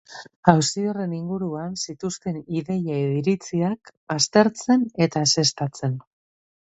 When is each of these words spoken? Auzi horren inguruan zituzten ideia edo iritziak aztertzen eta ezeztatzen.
Auzi 0.51 0.85
horren 0.91 1.11
inguruan 1.17 1.75
zituzten 1.89 2.39
ideia 2.61 2.97
edo 3.03 3.13
iritziak 3.21 3.93
aztertzen 4.17 4.89
eta 5.09 5.27
ezeztatzen. 5.31 5.99